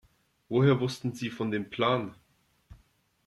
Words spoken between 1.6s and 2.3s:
Plan?